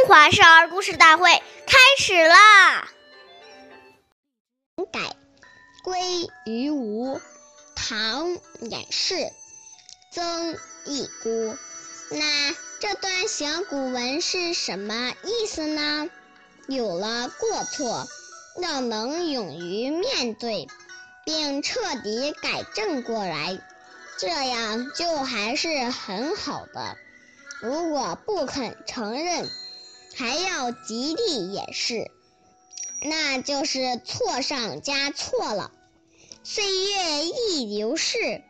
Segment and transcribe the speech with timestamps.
[0.00, 1.30] 中华少儿故事大会
[1.66, 2.88] 开始啦！
[4.90, 5.14] 改
[5.84, 6.00] 归
[6.46, 7.20] 于吴，
[7.76, 8.28] 唐·
[8.60, 9.30] 演士，
[10.10, 11.54] 曾益姑。
[12.10, 16.08] 那这段小古文是什么意思呢？
[16.66, 18.08] 有了过错，
[18.56, 20.66] 要能勇于面对，
[21.26, 23.58] 并彻底改正过来，
[24.18, 26.96] 这样就还是很好的。
[27.60, 29.46] 如果不肯承认，
[30.14, 32.10] 还要极力掩饰，
[33.02, 35.72] 那就是错上加错了。
[36.42, 38.42] 岁月易流逝，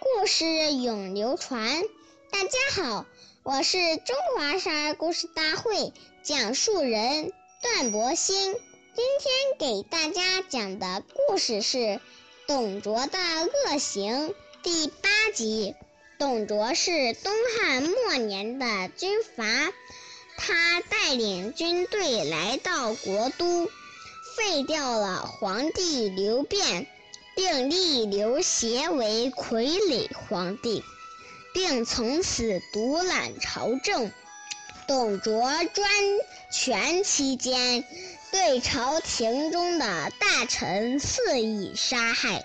[0.00, 1.82] 故事永流传。
[2.30, 3.06] 大家好，
[3.42, 5.92] 我是中华少儿故事大会
[6.22, 8.54] 讲述人段博鑫。
[8.94, 11.78] 今天给大家讲的故事是
[12.46, 14.28] 《董卓的恶行》
[14.62, 15.74] 第八集。
[16.18, 19.44] 董卓是东汉末年的军阀。
[20.48, 23.68] 他带领军队来到国都，
[24.34, 26.86] 废掉了皇帝刘辩，
[27.36, 30.82] 并立刘协为傀儡皇帝，
[31.52, 34.10] 并从此独揽朝政。
[34.86, 35.86] 董卓专
[36.50, 37.84] 权期间，
[38.32, 42.42] 对朝廷中的大臣肆意杀害，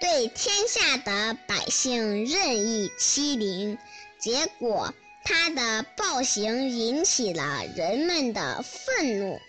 [0.00, 3.76] 对天下的百姓任意欺凌，
[4.18, 4.94] 结果。
[5.24, 9.40] 他的暴行引起了人们的愤怒，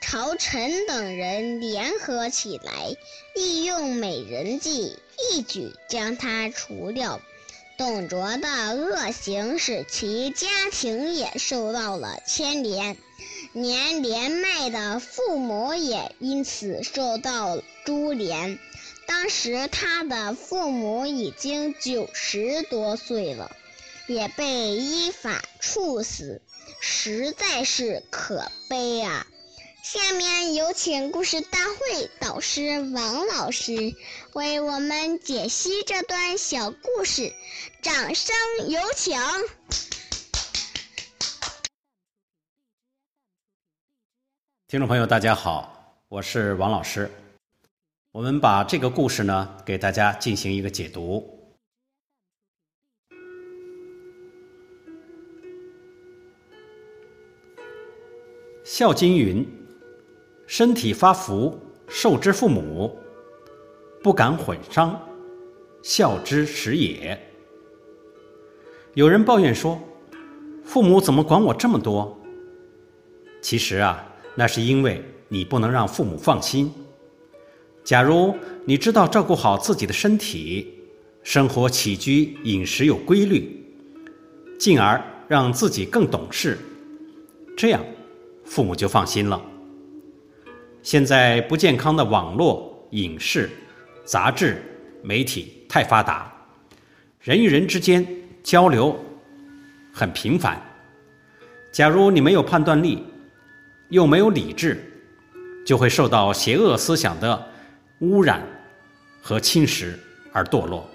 [0.00, 2.96] 朝臣等人联合起来，
[3.34, 4.98] 利用美人计，
[5.32, 7.20] 一举将他除掉。
[7.76, 12.96] 董卓的恶行使其家庭也受到了牵连，
[13.52, 18.58] 连连迈的父母也因此受到株连。
[19.06, 23.54] 当时他的父母已经九十多岁了。
[24.06, 26.40] 也被依法处死，
[26.80, 29.26] 实在是可悲啊！
[29.82, 33.94] 下面有请故事大会导师王老师
[34.32, 37.32] 为我们解析这段小故事，
[37.82, 38.34] 掌声
[38.68, 39.18] 有请！
[44.68, 47.10] 听众朋友，大家好，我是王老师。
[48.12, 51.18] 我们把这个故事呢，给大家进行一个解读。
[58.68, 59.46] 《孝经》云
[60.44, 61.56] ：“身体发福，
[61.86, 62.98] 受之父母，
[64.02, 65.00] 不敢毁伤，
[65.84, 67.16] 孝之始也。”
[68.94, 69.80] 有人抱怨说
[70.66, 72.20] ：“父母怎么管我这么多？”
[73.40, 74.04] 其实啊，
[74.34, 76.68] 那是因为你不能让父母放心。
[77.84, 78.34] 假如
[78.64, 80.74] 你知道照顾好自己的身体，
[81.22, 83.64] 生活起居饮食有规律，
[84.58, 86.58] 进而让自己更懂事，
[87.56, 87.80] 这样。
[88.46, 89.40] 父母就放心了。
[90.82, 93.50] 现在不健康的网络、影视、
[94.04, 94.62] 杂志、
[95.02, 96.32] 媒体太发达，
[97.20, 98.06] 人与人之间
[98.42, 98.96] 交流
[99.92, 100.62] 很频繁。
[101.72, 103.04] 假如你没有判断力，
[103.88, 104.80] 又没有理智，
[105.66, 107.46] 就会受到邪恶思想的
[107.98, 108.40] 污染
[109.20, 109.92] 和侵蚀
[110.32, 110.88] 而堕落。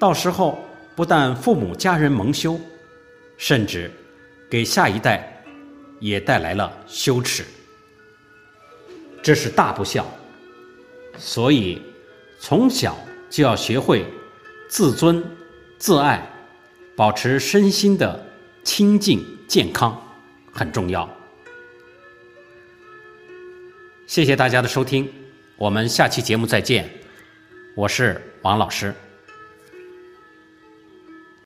[0.00, 0.58] 到时候
[0.96, 2.60] 不但父母家人蒙羞，
[3.36, 3.88] 甚至
[4.50, 5.31] 给下一代。
[6.02, 7.44] 也带来了羞耻，
[9.22, 10.04] 这是大不孝。
[11.16, 11.80] 所以，
[12.40, 12.98] 从小
[13.30, 14.04] 就要学会
[14.68, 15.24] 自尊、
[15.78, 16.28] 自爱，
[16.96, 18.26] 保持身心的
[18.64, 19.96] 清净健康，
[20.50, 21.08] 很重要。
[24.08, 25.08] 谢谢大家的收听，
[25.56, 26.90] 我们下期节目再见。
[27.76, 28.92] 我是王老师。